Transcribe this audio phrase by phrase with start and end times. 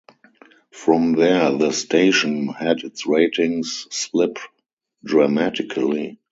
[0.71, 4.39] From there, the station had its ratings slip
[5.03, 6.19] dramatically.